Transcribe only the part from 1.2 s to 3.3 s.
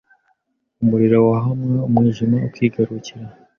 wahwama umwijima ukigarukira